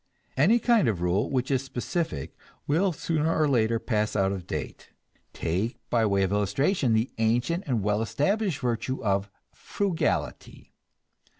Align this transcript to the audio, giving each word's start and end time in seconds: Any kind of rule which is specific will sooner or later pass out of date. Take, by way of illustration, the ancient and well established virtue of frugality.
Any 0.35 0.57
kind 0.57 0.87
of 0.87 1.01
rule 1.03 1.29
which 1.29 1.51
is 1.51 1.63
specific 1.63 2.35
will 2.65 2.91
sooner 2.91 3.39
or 3.39 3.47
later 3.47 3.77
pass 3.77 4.15
out 4.15 4.31
of 4.31 4.47
date. 4.47 4.89
Take, 5.31 5.77
by 5.91 6.07
way 6.07 6.23
of 6.23 6.31
illustration, 6.31 6.93
the 6.93 7.11
ancient 7.19 7.65
and 7.67 7.83
well 7.83 8.01
established 8.01 8.61
virtue 8.61 9.03
of 9.03 9.29
frugality. 9.51 10.73